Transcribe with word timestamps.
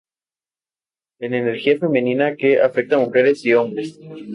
En 1.19 1.35
energía 1.35 1.77
femenina 1.77 2.35
que 2.35 2.59
afecta 2.59 2.95
a 2.95 3.05
mujeres 3.05 3.45
y 3.45 3.53
hombres. 3.53 3.99